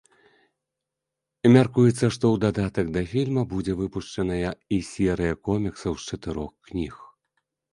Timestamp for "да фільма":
2.97-3.43